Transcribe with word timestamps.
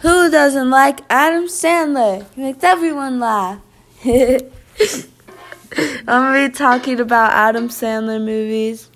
Who 0.00 0.30
doesn't 0.30 0.70
like 0.70 1.00
Adam 1.10 1.46
Sandler? 1.46 2.24
He 2.34 2.42
makes 2.42 2.62
everyone 2.62 3.18
laugh. 3.18 3.60
I'm 4.04 4.42
gonna 6.06 6.48
be 6.48 6.54
talking 6.54 7.00
about 7.00 7.32
Adam 7.32 7.68
Sandler 7.68 8.24
movies. 8.24 8.90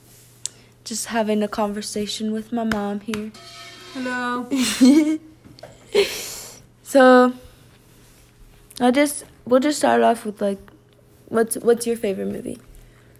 Just 0.85 1.07
having 1.07 1.43
a 1.43 1.49
conversation 1.49 2.33
with 2.33 2.53
my 2.53 2.63
mom 2.63 3.01
here. 3.01 3.33
Hello. 3.95 4.49
so 6.83 7.33
I 8.81 8.91
just 8.93 9.25
we'll 9.45 9.61
just 9.61 9.79
start 9.79 10.03
off 10.03 10.25
with 10.25 10.41
like 10.41 10.59
what's 11.27 11.57
what's 11.57 11.85
your 11.85 11.97
favorite 11.97 12.29
movie? 12.29 12.59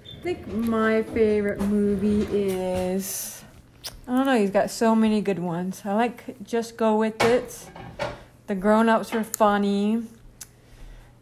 I 0.05 0.23
think 0.23 0.47
my 0.47 1.03
favorite 1.03 1.61
movie 1.61 2.23
is 2.31 3.43
I 4.07 4.17
don't 4.17 4.27
know, 4.27 4.39
he's 4.39 4.51
got 4.51 4.71
so 4.71 4.95
many 4.95 5.21
good 5.21 5.39
ones. 5.39 5.83
I 5.85 5.95
like 5.95 6.43
Just 6.45 6.77
Go 6.77 6.97
With 6.97 7.23
It. 7.23 7.71
The 8.47 8.55
grown 8.55 8.89
ups 8.89 9.13
were 9.13 9.25
funny. 9.25 10.05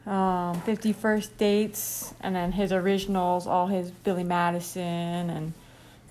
Um, 0.06 0.60
50 0.62 0.92
First 0.94 1.36
Dates, 1.38 2.14
and 2.20 2.34
then 2.34 2.52
his 2.52 2.72
originals, 2.72 3.46
all 3.46 3.66
his 3.68 3.90
Billy 3.90 4.24
Madison, 4.24 5.30
and 5.30 5.52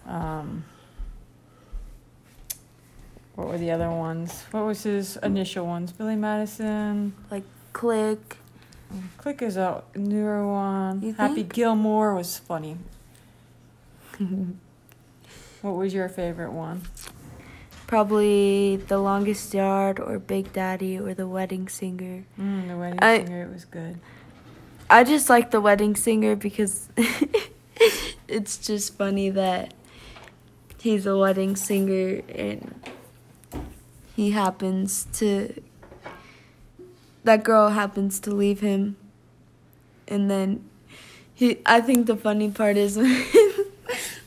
um, 0.08 0.64
what 3.36 3.48
were 3.48 3.58
the 3.58 3.72
other 3.72 3.90
ones? 3.90 4.44
What 4.52 4.66
was 4.66 4.84
his 4.84 5.18
initial 5.18 5.66
ones? 5.66 5.92
Billy 5.92 6.16
Madison. 6.16 7.14
Like 7.32 7.44
Click. 7.74 8.38
Click 9.18 9.42
is 9.42 9.58
a 9.58 9.84
newer 9.96 10.48
one. 10.48 11.02
You 11.02 11.14
Happy 11.14 11.36
think? 11.36 11.54
Gilmore 11.54 12.16
was 12.16 12.38
funny. 12.38 12.78
What 15.62 15.76
was 15.76 15.94
your 15.94 16.10
favorite 16.10 16.52
one? 16.52 16.84
Probably 17.88 18.78
The 18.78 18.98
Longest 19.00 19.54
Yard 19.54 20.00
or 20.00 20.20
Big 20.20 20.54
Daddy 20.54 20.98
or 21.00 21.14
The 21.14 21.28
Wedding 21.28 21.68
Singer. 21.68 22.24
Mm, 22.40 22.68
the 22.68 22.78
Wedding 22.78 23.00
I- 23.02 23.24
Singer. 23.26 23.44
It 23.44 23.54
was 23.54 23.66
good. 23.66 24.00
I 24.90 25.04
just 25.04 25.30
like 25.30 25.52
The 25.52 25.62
Wedding 25.62 25.96
Singer 25.96 26.36
because 26.36 26.90
it's 28.28 28.58
just 28.58 28.96
funny 28.98 29.30
that 29.32 29.74
he's 30.80 31.06
a 31.06 31.18
wedding 31.18 31.56
singer 31.56 32.22
and 32.30 32.74
he 34.16 34.32
happens 34.32 35.08
to 35.14 35.62
that 37.24 37.44
girl 37.44 37.70
happens 37.70 38.20
to 38.22 38.32
leave 38.32 38.62
him 38.62 38.96
and 40.08 40.32
then 40.32 40.64
he 41.34 41.60
I 41.66 41.82
think 41.82 42.08
the 42.08 42.16
funny 42.16 42.50
part 42.50 42.78
is 42.78 42.98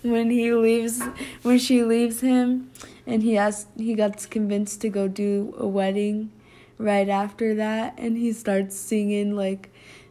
when 0.02 0.30
he 0.30 0.52
leaves 0.52 1.02
when 1.42 1.58
she 1.58 1.82
leaves 1.82 2.20
him 2.20 2.70
and 3.06 3.22
he 3.22 3.34
has 3.34 3.66
he 3.76 3.94
gets 3.94 4.26
convinced 4.26 4.80
to 4.80 4.88
go 4.88 5.08
do 5.08 5.54
a 5.58 5.66
wedding 5.66 6.30
right 6.78 7.08
after 7.08 7.54
that 7.54 7.94
and 7.98 8.16
he 8.16 8.32
starts 8.32 8.76
singing 8.76 9.36
like 9.36 9.70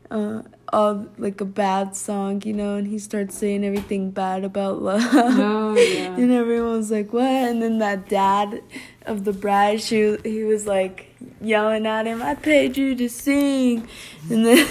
uh 0.09 0.41
all 0.73 1.05
like 1.17 1.41
a 1.41 1.45
bad 1.45 1.95
song 1.95 2.41
you 2.45 2.53
know 2.53 2.75
and 2.75 2.87
he 2.87 2.97
starts 2.97 3.35
saying 3.35 3.65
everything 3.65 4.09
bad 4.09 4.45
about 4.45 4.81
love. 4.81 5.01
Oh, 5.13 5.75
yeah. 5.75 6.15
and 6.17 6.31
everyone's 6.31 6.89
like 6.89 7.11
what? 7.11 7.23
And 7.23 7.61
then 7.61 7.79
that 7.79 8.07
dad 8.07 8.63
of 9.05 9.25
the 9.25 9.33
bride 9.33 9.81
she 9.81 10.17
he 10.23 10.43
was 10.43 10.65
like 10.65 11.13
yelling 11.41 11.87
at 11.87 12.05
him 12.05 12.21
i 12.21 12.35
paid 12.35 12.77
you 12.77 12.95
to 12.95 13.09
sing. 13.09 13.87
And 14.29 14.45
then 14.45 14.67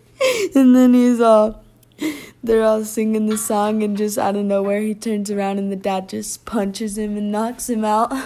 and 0.54 0.74
then 0.74 0.94
he's 0.94 1.20
all 1.20 1.61
they're 2.42 2.62
all 2.62 2.84
singing 2.84 3.26
the 3.26 3.38
song 3.38 3.82
and 3.82 3.96
just 3.96 4.18
out 4.18 4.36
of 4.36 4.44
nowhere 4.44 4.80
he 4.80 4.94
turns 4.94 5.30
around 5.30 5.58
and 5.58 5.70
the 5.70 5.76
dad 5.76 6.08
just 6.08 6.44
punches 6.44 6.98
him 6.98 7.16
and 7.16 7.32
knocks 7.32 7.68
him 7.68 7.84
out 7.84 8.10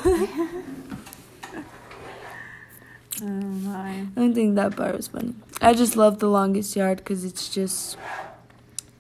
Oh 3.22 3.24
my. 3.24 3.91
I 4.00 4.06
don't 4.14 4.34
think 4.34 4.56
that 4.56 4.77
part 4.77 4.94
was 4.94 5.08
funny. 5.08 5.34
I 5.62 5.72
just 5.72 5.96
love 5.96 6.18
The 6.18 6.28
Longest 6.28 6.77
Yard 6.77 6.98
because 6.98 7.24
it's 7.24 7.48
just, 7.48 7.96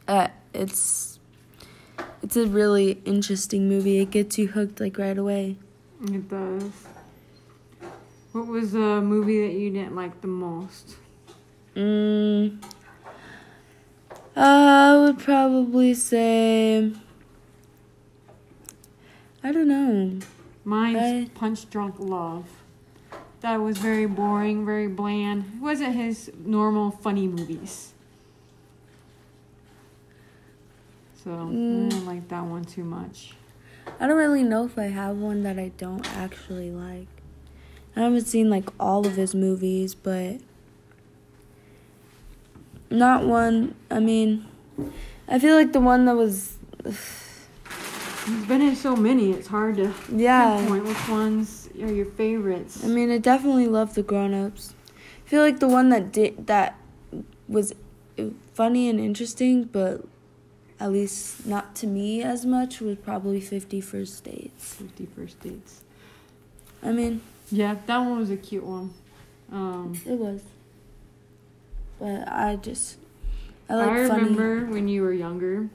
uh, 0.08 0.28
it's, 0.54 1.18
it's 2.22 2.36
a 2.36 2.46
really 2.46 3.02
interesting 3.04 3.68
movie. 3.68 3.98
It 3.98 4.10
gets 4.10 4.38
you 4.38 4.48
hooked 4.48 4.80
like 4.80 4.96
right 4.96 5.18
away. 5.18 5.56
It 6.02 6.28
does. 6.30 6.72
What 8.32 8.46
was 8.46 8.74
a 8.74 9.00
movie 9.02 9.46
that 9.46 9.54
you 9.54 9.70
didn't 9.70 9.94
like 9.94 10.20
the 10.22 10.28
most? 10.28 10.96
Mm, 11.74 12.62
I 14.36 14.96
would 14.98 15.18
probably 15.18 15.94
say, 15.94 16.92
I 19.42 19.52
don't 19.52 19.68
know. 19.68 20.18
Mine's 20.64 21.28
I- 21.28 21.30
Punch 21.34 21.70
Drunk 21.70 21.94
Love. 21.98 22.44
That 23.40 23.56
was 23.58 23.78
very 23.78 24.06
boring, 24.06 24.66
very 24.66 24.88
bland. 24.88 25.44
It 25.56 25.62
wasn't 25.62 25.94
his 25.94 26.30
normal 26.44 26.90
funny 26.90 27.28
movies. 27.28 27.92
So 31.22 31.30
I 31.32 31.34
Mm. 31.36 31.90
didn't 31.90 32.06
like 32.06 32.28
that 32.28 32.44
one 32.44 32.64
too 32.64 32.84
much. 32.84 33.34
I 34.00 34.06
don't 34.06 34.16
really 34.16 34.42
know 34.42 34.64
if 34.64 34.78
I 34.78 34.84
have 34.86 35.16
one 35.16 35.42
that 35.44 35.58
I 35.58 35.70
don't 35.78 36.04
actually 36.16 36.70
like. 36.70 37.06
I 37.94 38.00
haven't 38.00 38.26
seen 38.26 38.50
like 38.50 38.68
all 38.78 39.06
of 39.06 39.16
his 39.16 39.34
movies, 39.34 39.94
but 39.94 40.40
not 42.90 43.24
one. 43.24 43.74
I 43.90 44.00
mean, 44.00 44.46
I 45.28 45.38
feel 45.38 45.54
like 45.56 45.72
the 45.72 45.80
one 45.80 46.04
that 46.06 46.16
was, 46.16 46.56
He's 46.84 48.44
been 48.46 48.60
in 48.60 48.74
so 48.74 48.96
many, 48.96 49.30
it's 49.30 49.46
hard 49.46 49.76
to 49.76 49.94
yeah. 50.12 50.56
pinpoint 50.58 50.84
which 50.84 51.08
ones 51.08 51.68
are 51.80 51.92
your 51.92 52.06
favorites. 52.06 52.84
I 52.84 52.88
mean, 52.88 53.10
I 53.10 53.18
definitely 53.18 53.68
love 53.68 53.94
the 53.94 54.02
Grown 54.02 54.34
Ups. 54.34 54.74
I 55.24 55.28
feel 55.28 55.42
like 55.42 55.60
the 55.60 55.68
one 55.68 55.90
that 55.90 56.12
did 56.12 56.46
that 56.48 56.76
was 57.48 57.72
funny 58.54 58.88
and 58.88 58.98
interesting, 58.98 59.64
but 59.64 60.04
at 60.80 60.90
least 60.92 61.46
not 61.46 61.74
to 61.76 61.86
me 61.86 62.22
as 62.22 62.44
much 62.44 62.80
was 62.80 62.96
probably 62.98 63.40
Fifty 63.40 63.80
First 63.80 64.24
Dates. 64.24 64.74
50 64.74 65.06
First 65.14 65.40
Dates. 65.40 65.82
I 66.82 66.92
mean, 66.92 67.20
Yeah, 67.50 67.76
that 67.86 67.98
one 67.98 68.18
was 68.18 68.30
a 68.30 68.36
cute 68.36 68.64
one. 68.64 68.92
Um, 69.52 69.96
it 70.04 70.18
was, 70.18 70.42
but 71.98 72.28
I 72.28 72.56
just 72.56 72.98
I 73.68 73.74
I, 73.74 73.76
like 73.76 74.08
funny. 74.08 74.22
remember 74.24 74.66
when 74.72 74.88
you 74.88 75.02
were 75.02 75.12
younger 75.12 75.68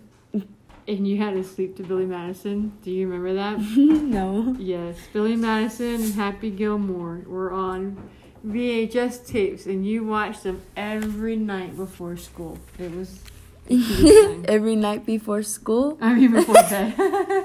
and 0.87 1.07
you 1.07 1.17
had 1.17 1.35
to 1.35 1.43
sleep 1.43 1.77
to 1.77 1.83
Billy 1.83 2.05
Madison. 2.05 2.73
Do 2.83 2.91
you 2.91 3.07
remember 3.07 3.33
that? 3.35 3.59
no. 3.77 4.55
yes, 4.59 4.97
Billy 5.13 5.35
Madison 5.35 5.95
and 5.95 6.13
Happy 6.13 6.49
Gilmore 6.49 7.21
were 7.27 7.51
on 7.51 8.09
VHS 8.45 9.27
tapes, 9.27 9.65
and 9.67 9.85
you 9.85 10.03
watched 10.03 10.43
them 10.43 10.61
every 10.75 11.35
night 11.35 11.77
before 11.77 12.17
school. 12.17 12.57
It 12.79 12.91
was. 12.95 13.19
a 13.67 13.77
cute 13.77 14.25
time. 14.25 14.45
Every 14.47 14.75
night 14.75 15.05
before 15.05 15.43
school. 15.43 15.97
I 16.01 16.13
mean, 16.13 16.31
before 16.31 16.55
bed. 16.55 16.95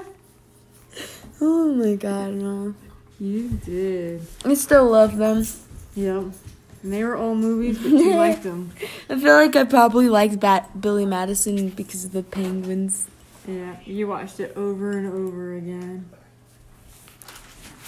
Oh 1.39 1.71
my 1.71 1.93
god, 1.93 2.33
no. 2.33 2.73
you 3.19 3.49
did. 3.63 4.25
I 4.43 4.55
still 4.55 4.89
love 4.89 5.17
them. 5.17 5.45
Yep. 5.93 6.33
And 6.87 6.93
they 6.93 7.03
were 7.03 7.17
old 7.17 7.39
movies, 7.39 7.77
but 7.79 7.89
you 7.89 8.15
liked 8.15 8.43
them. 8.43 8.71
I 9.09 9.19
feel 9.19 9.33
like 9.33 9.57
I 9.57 9.65
probably 9.65 10.07
liked 10.07 10.39
Bat- 10.39 10.79
Billy 10.79 11.05
Madison 11.05 11.67
because 11.67 12.05
of 12.05 12.13
the 12.13 12.23
penguins. 12.23 13.07
Yeah, 13.45 13.75
you 13.83 14.07
watched 14.07 14.39
it 14.39 14.55
over 14.55 14.91
and 14.91 15.05
over 15.05 15.53
again. 15.53 16.09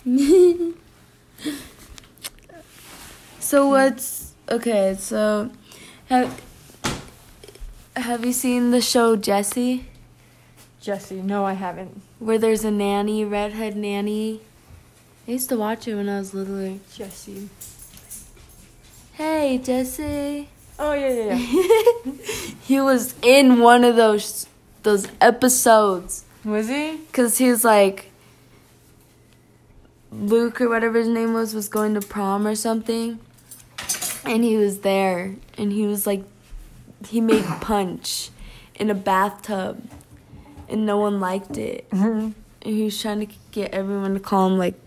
so 3.39 3.69
what's 3.69 4.33
okay? 4.49 4.97
So 4.99 5.49
have 6.09 6.41
have 7.95 8.25
you 8.25 8.33
seen 8.33 8.71
the 8.71 8.81
show 8.81 9.15
Jessie, 9.15 9.85
Jesse, 10.81 11.21
no, 11.21 11.45
I 11.45 11.53
haven't. 11.53 12.01
where 12.19 12.37
there's 12.37 12.65
a 12.65 12.71
nanny, 12.71 13.23
redhead 13.23 13.77
nanny? 13.77 14.41
I 15.25 15.31
used 15.31 15.47
to 15.47 15.57
watch 15.57 15.87
it 15.87 15.95
when 15.95 16.09
I 16.09 16.19
was 16.19 16.33
littler. 16.33 16.79
Jessie. 16.93 17.47
Hey, 19.19 19.57
Jessie. 19.57 20.47
Oh 20.79 20.93
yeah, 20.93 21.09
yeah, 21.09 21.35
yeah. 21.35 22.13
he 22.61 22.79
was 22.79 23.15
in 23.21 23.59
one 23.59 23.83
of 23.83 23.97
those 23.97 24.47
those 24.83 25.09
episodes 25.19 26.23
Was 26.45 26.69
he? 26.69 26.95
because 27.07 27.37
he 27.37 27.49
was 27.49 27.65
like 27.65 28.11
Luke 30.09 30.61
or 30.61 30.69
whatever 30.69 30.99
his 30.99 31.09
name 31.09 31.33
was 31.33 31.53
was 31.53 31.67
going 31.67 31.95
to 31.95 31.99
prom 31.99 32.47
or 32.47 32.55
something, 32.55 33.19
and 34.23 34.45
he 34.45 34.55
was 34.55 34.79
there 34.79 35.35
and 35.57 35.73
he 35.73 35.85
was 35.85 36.07
like 36.07 36.23
he 37.05 37.19
made 37.19 37.43
punch 37.59 38.29
in 38.75 38.89
a 38.89 38.95
bathtub, 38.95 39.83
and 40.69 40.85
no 40.85 40.97
one 40.97 41.19
liked 41.19 41.57
it, 41.57 41.89
mm-hmm. 41.89 42.31
and 42.61 42.73
he 42.73 42.85
was 42.85 43.01
trying 43.01 43.19
to 43.27 43.35
get 43.51 43.73
everyone 43.73 44.13
to 44.13 44.21
call 44.21 44.47
him 44.47 44.57
like 44.57 44.79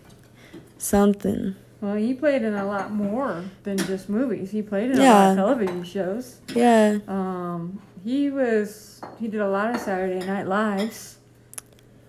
something. 0.79 1.55
Well, 1.83 1.95
he 1.95 2.13
played 2.13 2.43
in 2.43 2.53
a 2.53 2.65
lot 2.65 2.91
more 2.91 3.43
than 3.63 3.75
just 3.75 4.07
movies. 4.07 4.51
He 4.51 4.61
played 4.61 4.91
in 4.91 4.99
a 4.99 5.03
lot 5.03 5.31
of 5.31 5.35
television 5.35 5.83
shows. 5.83 6.39
Yeah. 6.55 6.99
Um, 7.09 7.81
he 8.05 8.29
was 8.29 9.01
he 9.19 9.27
did 9.27 9.41
a 9.41 9.49
lot 9.49 9.75
of 9.75 9.81
Saturday 9.81 10.25
Night 10.25 10.47
Lives. 10.47 11.17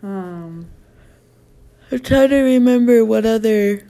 Um, 0.01 0.69
I'm 1.91 1.99
trying 1.99 2.29
to 2.29 2.43
remember 2.43 3.05
what 3.05 3.27
other 3.27 3.89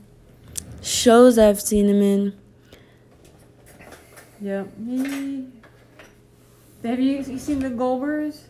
shows 0.80 1.38
I've 1.38 1.60
seen 1.60 1.90
him 1.90 2.00
in. 2.00 2.32
Yep. 4.40 4.68
He. 4.86 5.46
Have 6.82 6.98
you, 6.98 7.16
you 7.18 7.38
seen 7.38 7.58
the 7.58 7.68
Goldbergs? 7.68 8.44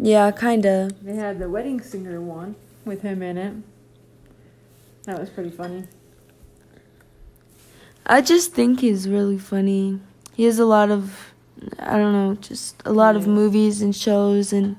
Yeah, 0.00 0.32
kinda. 0.32 0.90
They 1.00 1.14
had 1.14 1.38
the 1.38 1.48
wedding 1.48 1.80
singer 1.80 2.20
one 2.20 2.56
with 2.84 3.02
him 3.02 3.22
in 3.22 3.38
it. 3.38 3.54
That 5.04 5.20
was 5.20 5.30
pretty 5.30 5.50
funny. 5.50 5.84
I 8.10 8.20
just 8.20 8.52
think 8.52 8.80
he's 8.80 9.08
really 9.08 9.38
funny. 9.38 10.00
He 10.34 10.42
has 10.44 10.58
a 10.58 10.64
lot 10.66 10.90
of, 10.90 11.32
I 11.78 11.96
don't 11.96 12.12
know, 12.12 12.34
just 12.40 12.82
a 12.84 12.92
lot 12.92 13.14
of 13.14 13.26
movies 13.28 13.82
and 13.82 13.94
shows, 13.94 14.52
and 14.52 14.74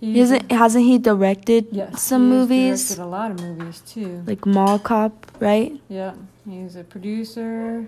He 0.00 0.18
hasn't 0.18 0.50
hasn't 0.52 0.84
he 0.84 0.96
directed 0.98 1.68
Yes, 1.72 2.02
some 2.02 2.22
he 2.24 2.28
movies 2.36 2.88
Directed 2.88 3.02
a 3.02 3.06
lot 3.08 3.30
of 3.32 3.40
movies 3.40 3.82
too. 3.86 4.22
like 4.26 4.44
Mall 4.46 4.78
Cop, 4.78 5.12
right? 5.40 5.72
Yeah, 5.88 6.14
he's 6.48 6.76
a 6.76 6.84
producer, 6.84 7.86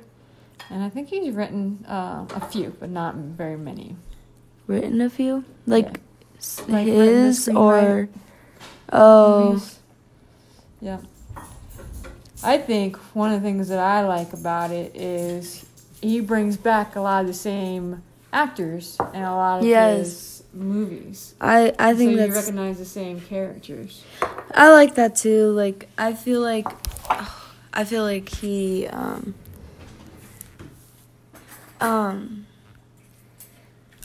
and 0.70 0.82
I 0.82 0.88
think 0.88 1.08
he's 1.08 1.32
written 1.34 1.84
uh, 1.88 2.24
a 2.36 2.40
few, 2.52 2.76
but 2.80 2.90
not 2.90 3.14
very 3.16 3.56
many. 3.56 3.96
Written 4.66 5.00
a 5.00 5.08
few, 5.10 5.44
like 5.66 6.00
s- 6.38 6.60
Like 6.68 6.86
his 6.86 7.48
or 7.48 8.08
oh 8.92 9.52
movies. 9.52 9.78
Yeah. 10.80 11.00
I 12.42 12.58
think 12.58 12.96
one 13.14 13.32
of 13.32 13.42
the 13.42 13.46
things 13.48 13.68
that 13.68 13.78
I 13.78 14.02
like 14.06 14.32
about 14.32 14.70
it 14.70 14.94
is 14.94 15.64
he 16.00 16.20
brings 16.20 16.56
back 16.56 16.96
a 16.96 17.00
lot 17.00 17.22
of 17.22 17.26
the 17.26 17.34
same 17.34 18.02
actors 18.32 18.98
in 19.14 19.22
a 19.22 19.34
lot 19.34 19.60
of 19.60 19.66
Yes. 19.66 19.98
his 19.98 20.42
movies. 20.52 21.34
I 21.40 21.72
I 21.78 21.94
think 21.94 22.16
so 22.18 22.24
you 22.24 22.34
recognize 22.34 22.78
the 22.78 22.84
same 22.84 23.20
characters. 23.20 24.04
I 24.54 24.70
like 24.70 24.94
that 24.96 25.16
too. 25.16 25.50
Like 25.50 25.88
I 25.98 26.12
feel 26.12 26.40
like 26.40 26.66
I 27.72 27.84
feel 27.84 28.02
like 28.04 28.28
he 28.28 28.86
um 28.88 29.34
um 31.80 32.46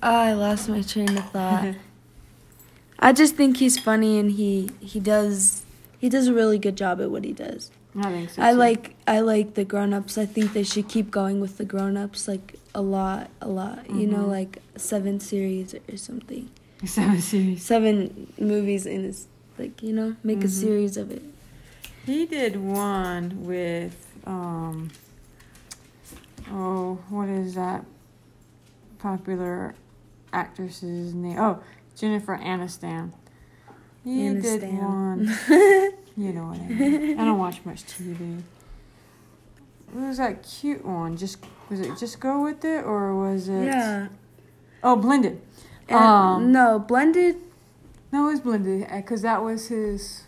I 0.02 0.34
lost 0.34 0.68
my 0.70 0.82
train 0.82 1.18
of 1.18 1.30
thought. 1.32 1.76
I 3.00 3.14
just 3.14 3.36
think 3.36 3.58
he's 3.58 3.78
funny 3.80 4.20
and 4.20 4.32
he 4.32 4.70
he 4.80 5.00
does 5.00 5.64
he 6.00 6.10
does 6.10 6.28
a 6.28 6.34
really 6.34 6.58
good 6.60 6.76
job 6.76 7.02
at 7.02 7.12
what 7.12 7.24
he 7.24 7.34
does. 7.34 7.72
I 7.96 8.10
think 8.12 8.30
so. 8.30 8.42
I 8.42 8.52
too. 8.52 8.58
like 8.58 8.96
I 9.08 9.20
like 9.20 9.54
the 9.56 9.66
grown-ups. 9.66 10.18
I 10.18 10.26
think 10.26 10.54
they 10.54 10.64
should 10.64 10.88
keep 10.88 11.12
going 11.12 11.40
with 11.42 11.58
the 11.58 11.66
grown-ups 11.66 12.28
like 12.28 12.56
a 12.74 12.82
lot 12.82 13.30
a 13.42 13.48
lot. 13.50 13.90
You 13.90 14.08
know 14.08 14.26
Mhm. 14.26 14.30
like 14.30 14.62
seven 14.78 15.20
series 15.20 15.74
or 15.90 15.98
something. 15.98 16.50
Seven 16.86 17.22
series. 17.22 17.62
Seven 17.64 18.32
movies 18.40 18.86
in 18.88 19.04
his 19.04 19.28
like, 19.60 19.84
you 19.84 19.94
know, 19.94 20.16
make 20.24 20.44
a 20.44 20.48
Mhm. 20.48 20.50
series 20.50 20.98
of 20.98 21.12
it. 21.12 21.22
He 22.06 22.26
did 22.26 22.56
one 22.58 23.44
with 23.46 23.96
um 24.26 24.90
oh 26.52 26.98
what 27.10 27.30
is 27.30 27.56
that 27.56 27.86
popular 29.00 29.76
actress's 30.34 31.14
name? 31.14 31.38
Oh, 31.40 31.62
Jennifer 31.96 32.38
Aniston. 32.38 33.12
He 34.04 34.34
did 34.34 34.64
one. 34.64 35.28
You 36.18 36.34
know 36.34 36.46
what 36.48 36.60
I 36.60 36.68
mean. 36.68 37.20
I 37.20 37.26
don't 37.26 37.38
watch 37.40 37.62
much 37.66 37.84
TV. 37.86 38.42
What 39.92 40.08
was 40.08 40.18
that 40.18 40.44
cute 40.44 40.86
one? 40.86 41.18
Just 41.18 41.38
was 41.70 41.80
it 41.82 41.98
just 41.98 42.20
go 42.20 42.44
with 42.44 42.64
it 42.66 42.84
or 42.86 43.16
was 43.16 43.48
it? 43.50 43.66
yeah. 43.66 44.08
Oh, 44.84 44.96
blended. 44.96 45.42
And- 45.88 45.98
Um, 46.00 46.52
no, 46.52 46.80
blended. 46.80 47.36
No, 48.12 48.28
it 48.28 48.32
was 48.32 48.40
blended 48.42 48.88
because 48.92 49.22
that 49.22 49.44
was 49.44 49.68
his. 49.68 50.24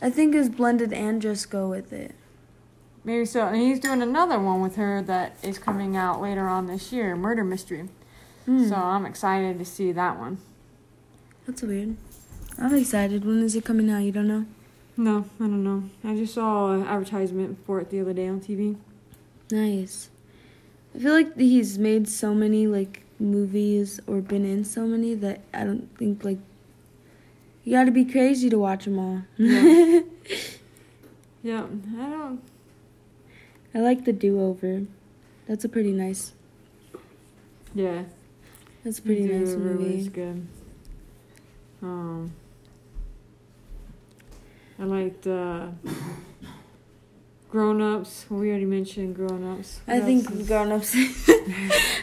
I 0.00 0.10
think 0.10 0.34
is 0.34 0.48
blended 0.48 0.92
and 0.92 1.22
just 1.22 1.50
go 1.50 1.68
with 1.68 1.92
it. 1.92 2.14
Maybe 3.04 3.24
so. 3.24 3.46
And 3.46 3.56
he's 3.56 3.78
doing 3.78 4.02
another 4.02 4.38
one 4.40 4.60
with 4.60 4.74
her 4.76 5.02
that 5.02 5.36
is 5.42 5.58
coming 5.58 5.96
out 5.96 6.20
later 6.20 6.48
on 6.48 6.66
this 6.66 6.92
year, 6.92 7.14
Murder 7.14 7.44
Mystery. 7.44 7.88
Hmm. 8.46 8.68
So 8.68 8.74
I'm 8.74 9.06
excited 9.06 9.58
to 9.60 9.64
see 9.64 9.92
that 9.92 10.18
one. 10.18 10.38
That's 11.46 11.62
weird. 11.62 11.96
I'm 12.62 12.74
excited. 12.74 13.24
When 13.24 13.42
is 13.42 13.56
it 13.56 13.64
coming 13.64 13.90
out? 13.90 13.98
You 14.04 14.12
don't 14.12 14.28
know? 14.28 14.46
No, 14.96 15.24
I 15.40 15.44
don't 15.44 15.64
know. 15.64 15.84
I 16.04 16.14
just 16.16 16.34
saw 16.34 16.72
an 16.72 16.82
advertisement 16.86 17.58
for 17.66 17.80
it 17.80 17.90
the 17.90 18.00
other 18.00 18.12
day 18.12 18.28
on 18.28 18.40
TV. 18.40 18.76
Nice. 19.50 20.10
I 20.94 20.98
feel 20.98 21.12
like 21.12 21.36
he's 21.36 21.78
made 21.78 22.08
so 22.08 22.34
many 22.34 22.66
like 22.66 23.02
movies 23.18 23.98
or 24.06 24.20
been 24.20 24.44
in 24.44 24.64
so 24.64 24.86
many 24.86 25.14
that 25.14 25.40
I 25.54 25.64
don't 25.64 25.88
think 25.98 26.22
like 26.24 26.38
you 27.64 27.72
got 27.72 27.84
to 27.84 27.90
be 27.90 28.04
crazy 28.04 28.50
to 28.50 28.58
watch 28.58 28.84
them 28.84 28.98
all. 28.98 29.22
Yeah. 29.36 30.00
Yeah, 31.44 31.64
I 31.98 32.08
don't. 32.08 32.40
I 33.74 33.80
like 33.80 34.04
the 34.04 34.12
do 34.12 34.40
over. 34.40 34.82
That's 35.48 35.64
a 35.64 35.68
pretty 35.68 35.90
nice. 35.90 36.34
Yeah, 37.74 38.04
That's 38.84 39.00
a 39.00 39.02
pretty 39.02 39.24
nice 39.24 39.56
movie. 39.56 40.08
good. 40.08 40.46
Um, 41.82 42.32
I 44.82 44.84
liked 44.84 45.28
uh, 45.28 45.68
Grown 47.48 47.80
Ups. 47.80 48.26
We 48.28 48.48
already 48.50 48.64
mentioned 48.64 49.14
Grown 49.14 49.44
Ups. 49.56 49.80
I 49.86 50.00
think 50.00 50.48
grown 50.48 50.72
ups. 50.72 50.92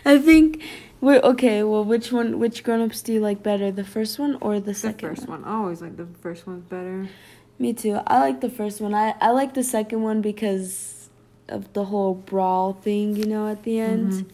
I 0.06 0.18
think 0.18 0.64
we're 1.02 1.20
okay. 1.20 1.62
Well, 1.64 1.84
which 1.84 2.14
one? 2.14 2.40
Which 2.40 2.64
grown 2.64 2.80
ups 2.81 3.02
do 3.02 3.12
you 3.12 3.20
like 3.20 3.44
better, 3.44 3.70
the 3.70 3.84
first 3.84 4.18
one 4.18 4.38
or 4.40 4.62
the 4.62 4.74
second? 4.74 5.10
the 5.10 5.16
first 5.16 5.28
one. 5.28 5.44
I 5.44 5.56
always 5.58 5.81
like 5.81 5.98
the 5.98 6.08
first 6.22 6.48
one 6.48 6.62
better. 6.62 7.10
Me 7.58 7.74
too. 7.74 8.00
I 8.08 8.22
like 8.22 8.40
the 8.40 8.50
first 8.50 8.80
one. 8.80 8.94
I 8.94 9.14
I 9.20 9.31
like 9.31 9.56
the 9.56 9.64
second 9.64 10.02
one 10.02 10.22
because 10.22 11.10
of 11.50 11.74
the 11.74 11.84
whole 11.84 12.14
brawl 12.14 12.72
thing. 12.72 13.18
You 13.18 13.26
know, 13.26 13.50
at 13.50 13.64
the 13.64 13.78
end. 13.80 14.14
Mhm. 14.14 14.26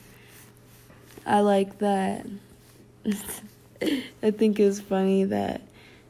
I 1.25 1.39
like 1.39 1.79
that. 1.79 2.27
I 4.21 4.29
think 4.29 4.59
it's 4.59 4.79
funny 4.79 5.23
that 5.23 5.61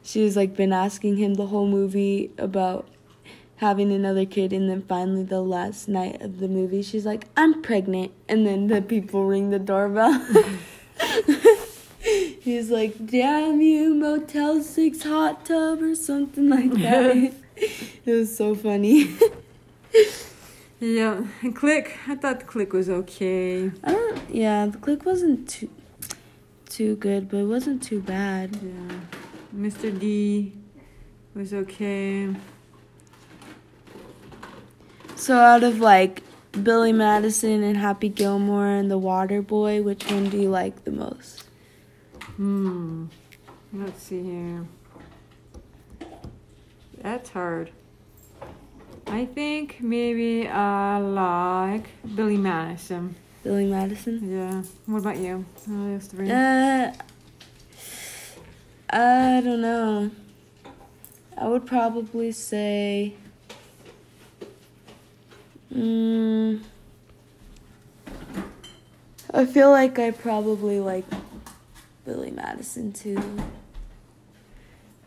she's 0.06 0.38
like 0.38 0.56
been 0.56 0.72
asking 0.72 1.18
him 1.18 1.34
the 1.34 1.48
whole 1.48 1.68
movie 1.68 2.32
about 2.38 2.88
having 3.58 3.92
another 3.92 4.26
kid 4.26 4.54
and 4.54 4.70
then 4.70 4.82
finally 4.82 5.24
the 5.24 5.42
last 5.42 5.88
night 5.88 6.22
of 6.22 6.40
the 6.40 6.48
movie 6.48 6.82
she's 6.82 7.06
like 7.06 7.26
I'm 7.36 7.62
pregnant 7.62 8.12
and 8.30 8.46
then 8.46 8.68
the 8.68 8.82
people 8.82 9.26
ring 9.26 9.50
the 9.50 9.60
doorbell. 9.60 10.14
He's 12.42 12.70
like, 12.70 13.08
"Damn 13.08 13.60
you, 13.62 13.96
Motel 13.96 14.62
6 14.62 15.02
hot 15.04 15.46
tub 15.46 15.82
or 15.82 15.96
something 15.96 16.48
like 16.50 16.72
that." 16.84 17.34
it 17.56 18.12
was 18.12 18.36
so 18.38 18.54
funny. 18.54 19.16
Yeah, 20.80 21.26
and 21.42 21.56
Click. 21.56 21.98
I 22.08 22.16
thought 22.16 22.42
the 22.42 22.46
Click 22.46 22.74
was 22.74 22.90
okay. 22.90 23.72
I 23.84 23.92
don't 23.92 24.30
yeah, 24.30 24.68
the 24.68 24.78
click 24.78 25.06
wasn't 25.06 25.50
too 25.50 25.70
too 26.70 26.96
good, 26.98 27.30
but 27.30 27.38
it 27.38 27.46
wasn't 27.46 27.82
too 27.82 28.02
bad. 28.02 28.56
Yeah, 28.62 28.98
Mr. 29.56 29.98
D 29.98 30.54
was 31.34 31.54
okay. 31.54 32.36
So 35.16 35.38
out 35.38 35.64
of 35.64 35.80
like 35.80 36.24
Billy 36.64 36.92
Madison 36.92 37.64
and 37.64 37.78
Happy 37.78 38.10
Gilmore 38.10 38.68
and 38.68 38.92
The 38.92 38.98
Water 38.98 39.42
Boy, 39.42 39.82
which 39.82 40.10
one 40.12 40.30
do 40.30 40.38
you 40.38 40.50
like 40.50 40.84
the 40.84 40.92
most? 40.92 41.46
Hmm. 42.36 43.06
Let's 43.74 44.04
see 44.04 44.24
here. 44.24 44.66
That's 47.02 47.30
hard. 47.30 47.72
I 49.08 49.26
think 49.26 49.78
maybe 49.80 50.48
I 50.48 51.00
like 51.00 51.90
Billy 52.16 52.38
Madison. 52.38 53.16
Billy 53.44 53.68
Madison? 53.68 54.20
Yeah. 54.30 54.64
What 54.86 55.00
about 55.00 55.18
you? 55.18 55.46
Uh 56.30 56.92
I 58.90 59.42
don't 59.44 59.62
know. 59.62 60.12
I 61.38 61.48
would 61.48 61.66
probably 61.66 62.32
say 62.32 63.14
mm, 65.74 66.62
I 69.34 69.46
feel 69.46 69.70
like 69.72 70.00
I 70.00 70.12
probably 70.12 70.80
like 70.80 71.06
Billy 72.06 72.32
Madison 72.32 72.94
too. 72.94 73.22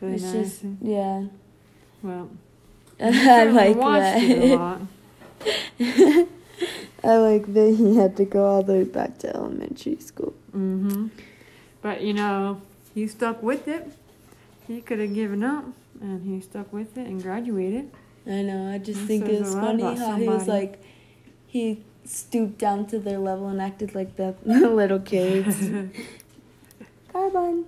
Billy 0.01 0.15
it's 0.15 0.23
just 0.23 0.65
Madison. 0.65 0.79
yeah. 0.83 1.25
well, 2.03 2.31
I 3.01 3.45
like 3.45 3.77
watched 3.77 4.23
it 4.23 4.39
a 4.39 4.49
that. 4.49 4.59
lot. 4.59 4.81
I 7.05 7.17
like 7.17 7.55
that 7.55 7.75
he 7.79 7.97
had 7.97 8.17
to 8.17 8.25
go 8.25 8.45
all 8.45 8.63
the 8.63 8.73
way 8.75 8.85
back 8.85 9.19
to 9.19 9.35
elementary 9.35 9.99
school. 10.01 10.35
Mm-hmm. 10.55 11.07
But 11.81 12.03
you 12.03 12.13
know, 12.13 12.61
he 12.99 13.07
stuck 13.07 13.43
with 13.43 13.69
it. 13.69 13.91
He 14.67 14.81
could 14.81 14.99
have 14.99 15.15
given 15.15 15.45
up, 15.45 15.65
and 16.01 16.25
he 16.25 16.41
stuck 16.41 16.73
with 16.73 16.99
it 16.99 17.07
and 17.07 17.23
graduated. 17.23 17.91
I 18.27 18.43
know. 18.43 18.73
I 18.73 18.79
just 18.79 19.01
think 19.03 19.27
it's 19.29 19.55
funny 19.55 19.83
how 19.83 20.17
he 20.17 20.29
was 20.29 20.49
like, 20.49 20.83
he 21.47 21.85
stooped 22.05 22.59
down 22.59 22.87
to 22.87 22.99
their 22.99 23.19
level 23.19 23.47
and 23.49 23.63
acted 23.63 23.95
like 23.95 24.17
the 24.17 24.35
little 24.45 24.99
kids. 24.99 25.57
Carbon. 27.13 27.67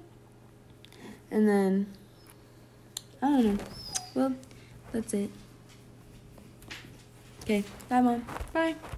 And 1.31 1.49
then, 1.49 1.87
I 3.23 3.27
don't 3.27 3.45
know. 3.57 3.65
Well, 4.15 4.35
that's 4.91 5.15
it. 5.15 5.31
Okay. 7.43 7.63
Bye, 7.89 8.01
mom. 8.01 8.27
Bye. 8.53 8.75